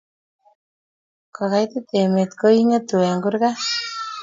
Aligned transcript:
Ko 1.35 1.43
kaitit 1.51 1.87
emet 2.01 2.31
ko 2.39 2.45
ingetu 2.61 2.97
eng 3.07 3.21
kurgat 3.23 3.59